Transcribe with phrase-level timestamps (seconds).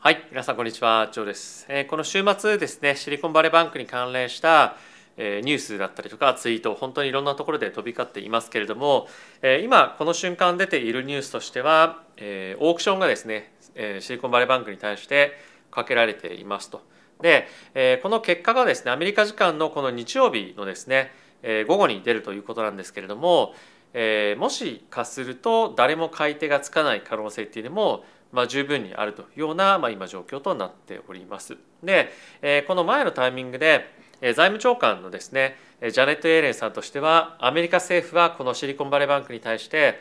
[0.00, 1.66] はい、皆さんこんにちは、ジョーです。
[1.68, 4.76] えーこの週末ですね、シリコンバレーバンクに関連した、
[5.16, 9.08] えーニュースだったりとかツイート、本当にいろんなところで飛び交っていますけれども、
[9.42, 15.32] えー今この瞬間出ているニュースとしては、えーオークションがですね、えシリコンバレーバンクに対して
[15.72, 16.80] かけられていますと。
[17.20, 21.10] で、えこの結果がですね、アメリカ時間のこの日曜日のですね、
[21.42, 23.52] え午後に出るということなんですけれども、
[23.94, 31.56] えーもしかすると誰も買い手がつかない可能性っていうのも、まあ、十分にあるというような、まあ、今状況となっております。
[31.82, 32.10] で、
[32.42, 40.00] えーこの前のタイミングで、えー財務長官のですねジャネット・イエレンさんとしてはアメリカ政府はこのシリコンバレーバンクに対して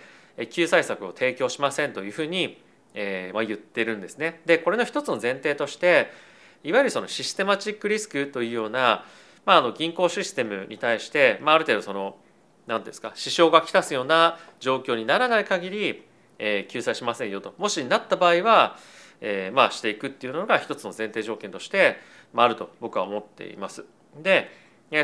[0.50, 2.62] 救済策を提供しませんというふうに、
[2.94, 4.42] えーまあ、言ってるんですね。
[4.46, 6.12] でこれの一つの前提として
[6.64, 9.06] いわゆるそのシステマチックリスクというような、
[9.46, 12.18] まあ、あの銀行システムに対して、まあ、ある程度その
[12.68, 13.14] 何ですか？
[13.16, 16.04] 支障がきたすような状況にならない限り、
[16.38, 17.54] えー救済しませんよと。
[17.58, 18.78] もしなった場合は、
[19.22, 21.98] えーまあ、していくっていうのが一つの前提条件として、
[22.34, 23.86] まあ、あると僕は思っています。
[24.22, 24.50] で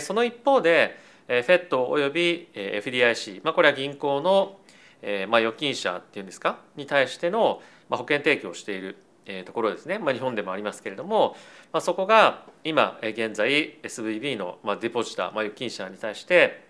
[0.01, 0.97] その一方で、
[1.27, 4.59] えー、FED および FDIC、まあ、これは銀行の、
[5.01, 6.59] えーまあ、預金者っていうんですか？
[6.75, 8.97] に対しての、保険提供をしている
[9.45, 11.35] ところですね、まあ、日本でもありますけれども、
[11.71, 16.62] まあ、そこが今現在 SVB の、デポジター、まあ、預金者に対して、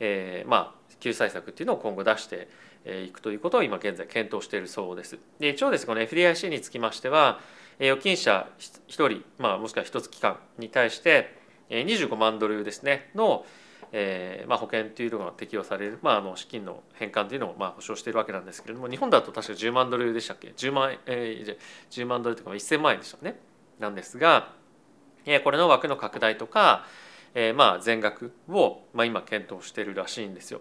[0.00, 2.48] えーまあ、救済策っていうのを今後出して
[3.06, 5.18] いくということを今現在検討しているそうです。
[5.38, 7.40] で一応ですねこの FDIC につきましては
[7.80, 11.36] 預金者1人、まあ、もしくは1つ機関に対して
[11.70, 13.44] 25万ドルですねの、
[13.92, 21.56] えーまあ、保険というのが適用される、まあ、あの資金の返還というのをまあ保証しているわけなんですけれども日本だと確か10万ドルでしたっけ？10万,、えー
[21.90, 23.38] 10万ドルというか1000万円でしたね
[23.78, 24.52] なんですが、
[25.24, 26.84] えーこれの枠の拡大とか、
[27.34, 30.60] えーまあ全額を、まあ、今検討しているらしいんですよ。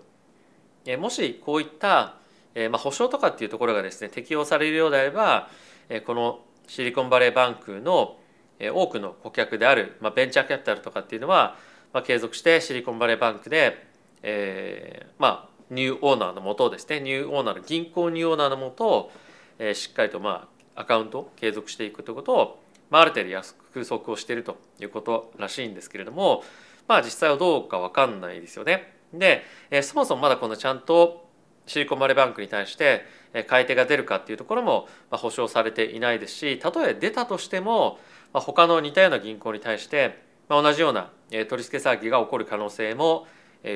[0.85, 2.15] えーもしこういった、
[2.55, 5.49] えーまあ、保証とかっていうところがですね適用されるようであれば、
[5.89, 8.17] えーこのシリコンバレーバンクの
[8.59, 11.55] 多くの顧客である、まあ、ベンチャーキャピタルとかっていうのは、
[11.93, 13.87] まあ、継続してシリコンバレーバンクで、
[14.23, 19.11] えーまあニューオーナーのもとですねニューオーナーの銀行ニューオーナーのもと、
[19.59, 23.55] えーしっかりとまあアカウントを継続していくということを、まあ、ある程度約
[23.85, 26.43] 束をしているということらしいんですけれども
[26.87, 28.93] まあ実際はどうか分かんないですよね。
[29.13, 31.27] で、えそもそもまだこのちゃんと
[31.65, 33.05] シリコンバレーバンクに対して
[33.47, 37.99] 買い手が出るかっていうところも保証されていないですしたとえ出たとしても
[38.33, 40.17] まあ他の似たような銀行に対して
[40.47, 43.27] まあ同じような取り付け騒ぎが起こる可能性も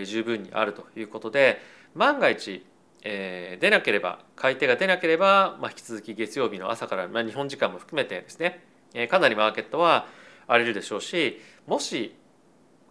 [0.06, 1.60] 十分にあるということで
[1.96, 2.66] 万が一
[3.04, 10.07] え出なければ買い手が出なければ、まあ、引き続き月曜日の朝から、まあ、日本時間も含めてですね、えかなりマーケットは
[10.47, 12.16] 荒れるでしょうしもし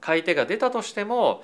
[0.01, 1.43] 買い手が出たとしても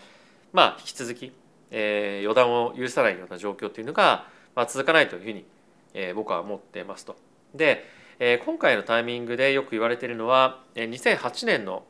[0.53, 1.33] まあ引き続き、
[1.71, 5.45] えー予断を許さないような状況というのが、まあ、続かないというふうに、
[5.95, 7.17] えー僕は思ってますと。
[7.55, 7.85] で、
[8.19, 11.85] えー今回のタイミングでよく言われているのは2008年の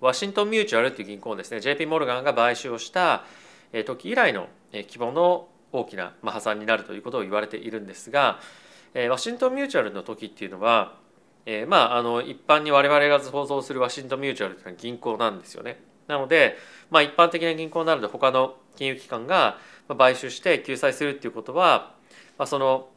[0.00, 3.24] ワシントン・ミューチュアルという銀行ですね JP モルガンが買収をした
[3.84, 8.40] 時以来の規模の大きな破産になるということを言われているんですが
[8.94, 10.96] えーワシントン・ミューチュアルの時っていうのは
[11.46, 15.82] えーまああの一般に我々が想像するワシントン・ミューチュアルというのは銀行なんですよね。
[16.06, 16.56] なので、
[16.90, 19.58] まあ、一般的な銀行なので他の金融機関が
[19.96, 21.94] 買収して救済するっていうことは、
[22.36, 22.88] まあ、その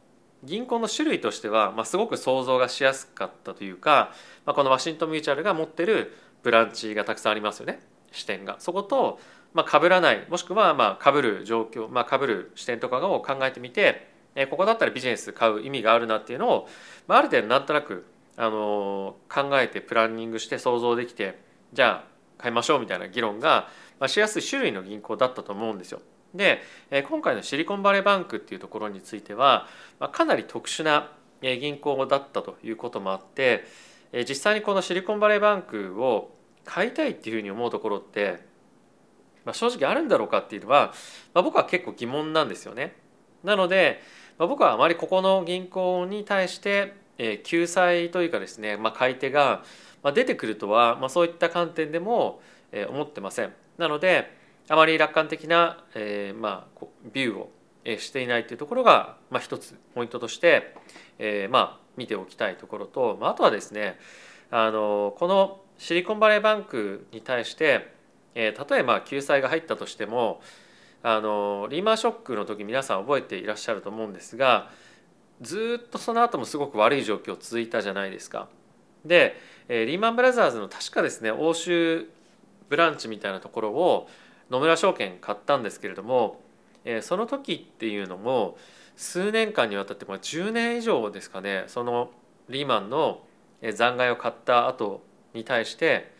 [0.42, 4.12] 銀行の種類としては、まあ、すごく想像がしやすかったというか、
[4.44, 6.12] まあ、このワシントン・ミューチュアルが持ってる
[6.42, 7.80] ブランチがたくさんありますよね
[8.10, 8.56] 視点が。
[8.58, 9.20] そこと
[9.52, 16.68] まあ被らないもしくはまあ被る状況、まあ、被る視点とかを考えてみてえーここだったらビジネス買う意味があるなっていうのを、
[17.06, 18.04] まあ、ある程度なんとなく、
[18.36, 21.38] あの考えてプランニングして想像できて
[21.72, 23.68] じゃあ買いましょうみたいな議論が、
[24.00, 26.00] まあ、しやすい種類の銀行だったと思うんですよ。
[26.34, 26.62] で、
[27.08, 29.68] 今回のシリコンバレーバンクっていうところについては、
[30.00, 33.64] まあ、かなり特殊な銀行だったということもあって
[34.28, 36.34] 実際にこのシリコンバレーバンクを
[36.64, 38.40] 買いたいっていうふうに思うところって、
[39.44, 40.92] まあ、正直あるんだろうかっていうのは、
[41.34, 42.96] まあ、僕は結構疑問なんですよね。
[43.44, 44.00] なので、
[44.38, 49.62] まあ、僕はあまりここの銀行に対して、えー救済というかですね、まあ、買い手が
[50.02, 52.40] まあ出てくるとは、まあ、そういった観点でも、
[52.72, 53.52] えー思ってません。
[53.78, 54.30] なので
[54.68, 57.52] あまり楽観的な、えーまあ、こうビューを
[57.84, 60.74] えーしていないというところが、まあ、一つポイントとして、
[61.18, 63.98] えーまあ、見ておきたいところと、まあ、あとはですね
[64.50, 67.92] あのこのシリコンバレーバンクに対して、
[68.34, 70.40] えー例えば救済が入ったとしても
[71.02, 74.70] あのリーマンショックの時皆さん覚えていらっしゃると思うんですが
[75.44, 78.48] ずっとその後もすごく悪い状況続いたじゃないですか。
[79.04, 79.38] で、
[79.68, 82.08] リーマンブラザーズの確かですね欧州
[82.68, 84.08] ブランチみたいなところを
[84.50, 86.40] 野村証券買ったんですけれども、
[87.02, 88.58] その時っていうのも
[88.96, 92.10] 数年間にわたって、まあ、10年以上ですかねその
[92.48, 93.22] リーマンの
[93.62, 95.02] 残骸を買った後
[95.32, 96.12] に対して、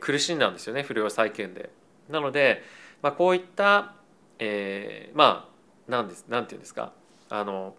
[0.00, 1.70] 苦しんだんですよね不良債権で。
[2.08, 2.62] なので、
[3.02, 3.94] まあ、こういった、
[4.38, 5.48] えー、ま
[5.88, 6.92] あなんですなんていうんですか
[7.30, 7.74] あの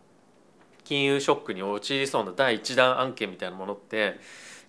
[0.85, 4.17] 金融ショックに陥りそうな第一弾案件みたいなものって、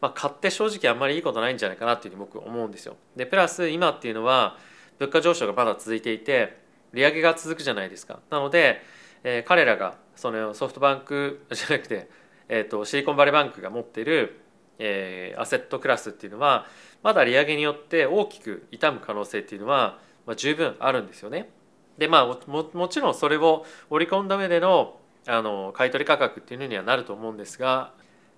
[0.00, 2.96] まあ、買って正直あんまりいいことないんじゃないかなっていうふうに僕思うんですよ。
[3.14, 4.56] でプラス今っていうのは
[4.98, 6.58] 物価上昇がまだ続いていて
[6.92, 8.18] 利上げが続くじゃないですか。
[8.30, 8.82] なので、
[9.22, 12.08] えー、彼らがそのソフトバンク じゃなくて、
[12.48, 14.40] えーと、シリコンバレーバンクが持っている、
[14.78, 16.66] えー、アセットクラスっていうのは
[17.02, 21.50] まだ利上げによって大きく傷む可能性っていうのは、まあ、十分あるんですよね。
[21.98, 27.92] でまあももちろんそれを織り込んだ上でのあの買取価格っていうのにはなると思うんですが、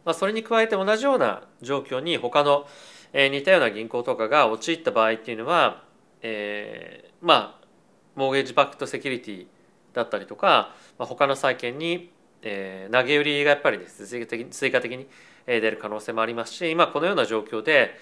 [0.05, 2.67] まあ、それに加えて同じような状況に他の、
[3.13, 5.85] えー、似たような銀行とかが陥った場合っていうのは、
[6.23, 7.67] えー、まあ
[8.15, 9.47] モーゲージバックトセキュリティ
[9.93, 12.11] だったりとか、まあ、他の債券に、
[12.43, 15.07] えー、投げ売りがやっぱりです、ね、追加的に追加的に
[15.47, 17.95] 出る可能性もありますし今このような状況で、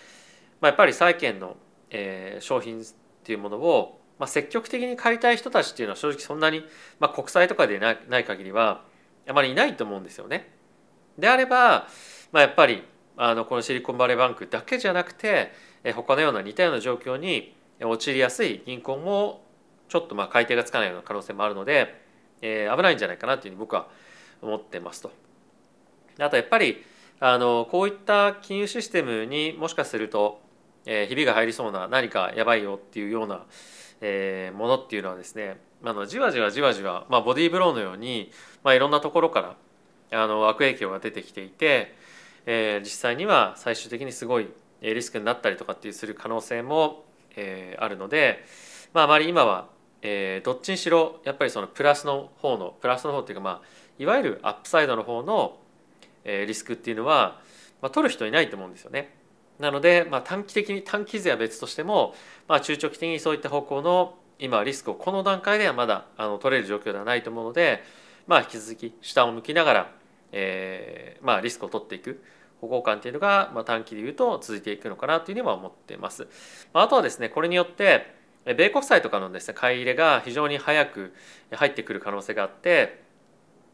[0.61, 1.57] まあ、やっぱり債券の、
[1.91, 2.85] えー、商品っ
[3.25, 6.65] ていうものをまあ、積極的に買いたい人たちっていうのは正直そんなに、
[6.99, 8.83] まあ、国債とかでないない限りは
[9.29, 10.53] あまりいないと思うんですよね。
[11.19, 11.89] であれば、
[12.33, 12.83] まあ、やっぱり
[13.17, 15.53] あのこのシリコンバレーバンクだけじゃなくて
[15.95, 19.45] 他のような似たような状況に陥りやすい銀行も
[19.89, 22.03] ちょっとまあ買い手がつかないような可能性もあるので、
[22.43, 23.89] えー、危ないんじゃないかなというふうに僕は
[24.43, 25.11] 思ってますと。
[26.19, 26.83] あとやっぱり
[27.21, 30.41] あのこういった金融システムにもしかすると、
[30.85, 33.45] えー、ひびが入りそうな何かやばいよっていうような
[34.01, 38.31] えー、ものっていうのはですねあのじわじわじわじわ、まあ、ボディーブローのように、
[38.65, 39.57] まあ、いろんなところか
[40.11, 41.95] らあの悪影響が出てきていて、
[42.47, 44.49] えー、実際には最終的にすごい
[44.83, 47.05] リスクになったりとかっていうする可能性も、
[47.37, 48.45] えー、あるので、
[48.93, 49.69] まあ、あまり今は、
[50.03, 53.61] えー、どっちにしろやっぱりそのプラスの方のプラスの方っていうか、まあ、
[53.99, 55.59] いわゆるアップサイドの方の、
[56.25, 57.41] えー、リスクっていうのは、
[57.83, 59.15] まあ、取る人いないと思うんですよね。
[59.59, 62.15] なので、まあ、短期的に短期税は別としても、
[62.49, 67.83] まあ、中長期的にそういった方向の今リスクをこの段階ではまだあの取れる状況ではないと思うので、
[68.27, 69.91] まあ、引き続き下を向きながら、
[70.33, 72.23] えーまあ、リスクを取っていく
[72.61, 76.29] 方向感っていうのが、まあ、短期でいうと続いていくのかなというふうには思っています。
[76.73, 78.15] まあ、あとはですねこれによって
[78.45, 81.15] 米国債とかのですね買い入れが非常に早く
[81.51, 83.03] 入ってくる可能性があって、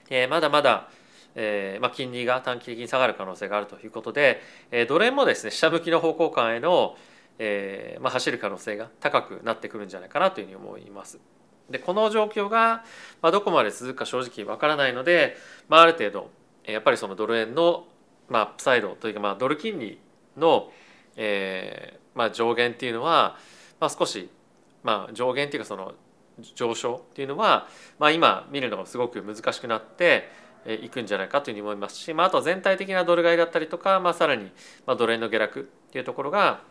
[0.08, 0.88] えー、まだまだ
[1.34, 4.40] えーまあ、金利が短期的に下がる可能性があるということで、
[4.70, 6.96] えー、ドル円もですね下向きの方向感への、
[7.38, 11.18] えーまあ、走る可能性が高くなってくるんじゃないかなというふうに思います。
[11.70, 12.84] でこの状況が、
[13.22, 15.36] まあ、どこまで続くか正直わからないので、
[15.68, 16.30] まあ、ある程度
[16.66, 17.84] やっぱりそのドル円の、
[18.28, 19.98] まあ、アップサイドというか、まあ、ドル金利
[20.36, 20.70] の、
[21.16, 23.36] えーまあ、上限っていうのは、
[23.80, 24.28] まあ、少し、
[24.82, 25.94] まあ、上限っていうかその
[26.54, 27.68] 上昇っていうのは、
[27.98, 30.28] まあ、今見るのがすごく難しくなって
[30.66, 34.50] いくんじゃないかというふうに思いますし、まあ、あと全体的なドル買いだったりとか、まあ、さらに
[34.86, 36.62] ドル円の下落っていうところが、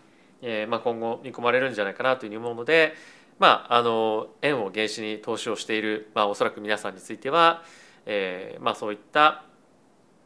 [0.41, 2.93] えー、まあ今後見込まれるんじゃないかなというふうに思うので、
[3.39, 7.63] まあ、あの円を原資に投資をしている、まあ、おそらく皆さんについては、
[8.05, 9.45] えーまあ、そういった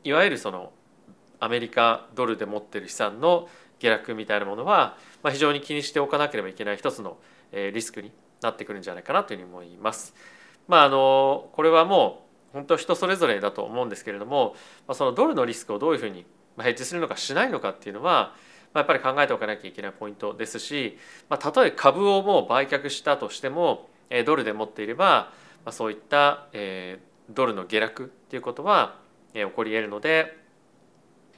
[0.04, 0.72] いわゆるその
[1.40, 7.18] アメリカドルで持ってる資産の下落みたいなものは、まあ、非常に気にしておかなければいけない一つの
[7.52, 10.14] リスクになってくるんじゃないかなというふうに思います。
[10.68, 12.25] まあ、あのこれはもう
[12.56, 14.56] 本当人それぞれだと思うんですけれども、
[14.94, 16.26] そのドルのリスクをどういうふうに
[16.58, 18.34] ヘッジするのかしないのかっていうのは、
[18.74, 20.98] やっぱり考えておかなきゃいけないポイントですし、
[21.30, 23.90] まあ、たとえ株をもう売却したとしても
[24.26, 25.32] ドルで持っていれば、
[25.70, 26.48] そういった、
[27.30, 28.96] ドルの下落っていうことは、
[29.34, 30.38] 起こり得るので、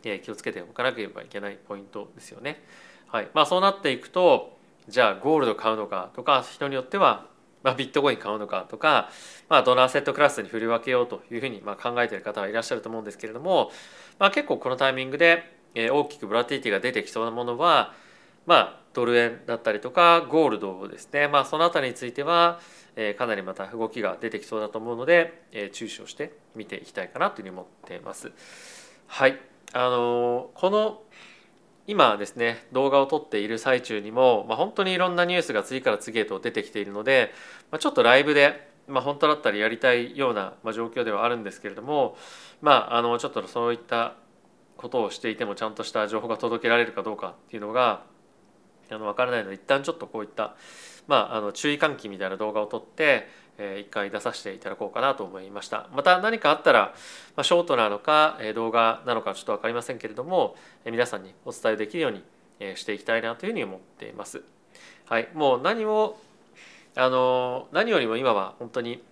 [0.01, 2.63] 気をつけておかなければいけないポイントですよね。
[3.07, 4.57] はいまあ、そうなっていくと
[4.87, 7.25] じゃあゴールド買うのかとか人によっては
[7.67, 9.09] まあ、ビットコイン買うのかとか、
[9.49, 13.71] まあ、どのアセットクラスに振り分けようというふうにま考えている方はいらっしゃると思うんですけれども、
[14.19, 15.43] まあ、結構このタイミングで
[15.75, 17.93] 大きくボラティティが出てきそうなものは、
[18.45, 22.61] まあ、ドル円だったりとかゴールドですね、まあ、その辺りについては
[23.17, 28.31] かなりまた動きが出てきそうだと思うので注視をして見ていきたいかなというふうに思っています。
[29.07, 29.37] はい
[29.73, 31.01] あのこの
[31.87, 37.31] 今ですね動画を撮っている最中にも、まあ、本当にいろんなニュースが次から次へと出てきているので、
[37.71, 42.17] まあ、ちょっとライブで、まあ、本当だったらやりたいような、ま状況ではあるんですけれども
[42.61, 44.15] まああのちょっとそういった
[44.75, 48.03] ことをしていてもちゃんとした情報が届けられるかどうかっていうのが
[48.91, 50.55] あの分からないので一旦ちょっとこういった、
[51.07, 55.87] まあ、あの注意喚起みたいな動画を撮ってえ一回出させていただこうかなと思いました。
[55.93, 56.93] また何かあったら、
[57.35, 62.23] まあ、ショートなのか動画なのかちょっと分かりませんけれども皆さんにお伝えできるように
[62.75, 64.43] していきたいなというふうに思っています。
[65.05, 65.29] はい。
[65.33, 66.19] もう何も
[66.95, 69.03] あの何よりも今は本当に、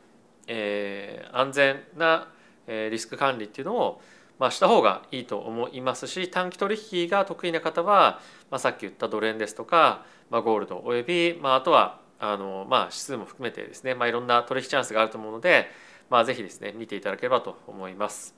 [0.47, 2.27] えー、安全な
[2.67, 4.01] リスク管理っていうのを
[4.37, 8.19] まあ、した方がいいと思いますし短期取引が得意な方は、
[8.51, 15.67] まあ、さっき言ったドル円ですとか、まあ、ゴールドおよび、まあ、あとはあの、まあ、指数も含めてですね、まあ、いろんな取引チャンスがあると思うので、
[16.09, 18.35] まあ、ぜひですね見ていただければと思います。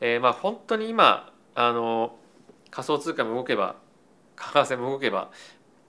[0.00, 2.16] えー、まあ本当に今あの
[2.70, 3.76] 仮想通貨も動けば
[4.36, 5.30] 為替も動けば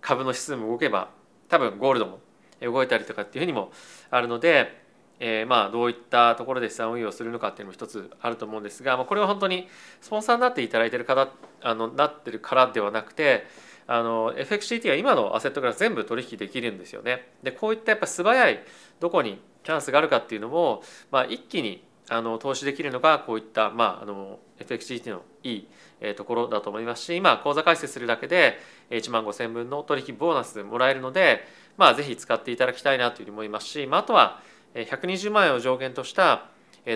[0.02, 1.10] 株の指数も動けば
[1.48, 2.20] 多分ゴールドも
[2.62, 3.72] 動いたりとかっていうふうにも
[4.10, 4.82] あるので、
[5.20, 9.68] えー、まあどういったところで資産運用するのかっていうのも一つあると思うんですが、まあ、これは本当に
[10.02, 11.30] スポンサーになっていただいてる方
[11.62, 13.46] あのなってるからではなくて
[13.92, 17.32] あの FXCT は今のアセットから全部取引できるんですよね。
[17.42, 18.60] でこういったやっぱ素早い
[19.00, 25.68] どこにチャンスがあるかっていうのも、まあ、一気にあの投資できるのがこういった、まあ、あの FXGT のいい
[26.16, 28.60] ところだと思いますし今口座開設するだけで
[28.92, 31.44] 1万5,000分の取引ボーナスもらえるので、
[31.78, 34.40] まあ、ぜひ使っていただきたいなというふうに思いますし、まあ、あとは
[34.76, 36.46] 120万円を上限とした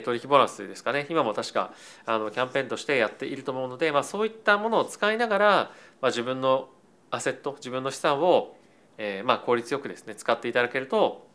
[0.06, 1.74] 取引ボーナスですかね今も確か
[2.06, 5.72] あのキャンペーンとしてやっていると思うので、まあ、そういったものを使いながら、
[6.02, 6.70] まあ、自分の
[7.16, 8.58] アセット自分の資産を、
[8.98, 11.28] えー、まあ効率よくですね使っていただけると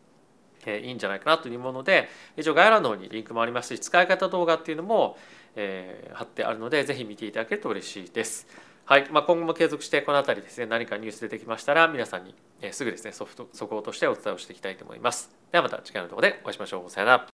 [0.66, 5.16] えいいんじゃないかなというもので一応概要欄の方にリンクもありますし使い方動画っていうのも、
[5.56, 8.46] えー、貼ってあるのでぜひ見ていただけると嬉しいです。
[8.84, 12.34] はいまあ、今後も継続してこの辺りですね何かニュース出てきましたら皆さんに、
[12.72, 13.30] すぐですね速
[13.66, 15.30] 報としてお伝えをしていきたいと思います。
[15.52, 16.90] ではまた次回の動画でお会いしましょう。
[16.90, 17.37] さよなら。